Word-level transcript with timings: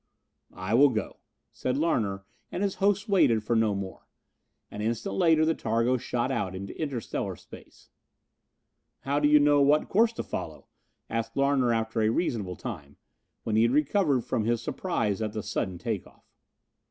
"I 0.55 0.73
will 0.73 0.89
go," 0.89 1.17
said 1.51 1.77
Larner, 1.77 2.25
and 2.51 2.63
his 2.63 2.73
hosts 2.81 3.07
waited 3.07 3.43
for 3.43 3.55
no 3.55 3.75
more. 3.75 4.07
An 4.71 4.81
instant 4.81 5.13
later 5.13 5.45
the 5.45 5.53
targo 5.53 5.97
shot 5.97 6.31
out 6.31 6.55
into 6.55 6.75
interstellar 6.81 7.35
space. 7.35 7.91
"How 9.01 9.19
do 9.19 9.27
you 9.27 9.39
know 9.39 9.61
what 9.61 9.89
course 9.89 10.11
to 10.13 10.23
follow?" 10.23 10.65
asked 11.07 11.37
Larner 11.37 11.71
after 11.71 12.01
a 12.01 12.09
reasonable 12.09 12.55
time, 12.55 12.97
when 13.43 13.55
he 13.55 13.61
had 13.61 13.73
recovered 13.73 14.21
from 14.21 14.43
his 14.45 14.59
surprise 14.59 15.21
at 15.21 15.33
the 15.33 15.43
sudden 15.43 15.77
take 15.77 16.07
off. 16.07 16.25